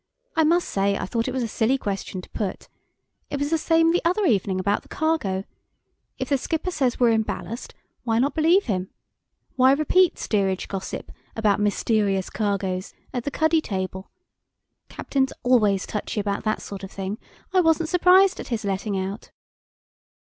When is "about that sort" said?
16.19-16.83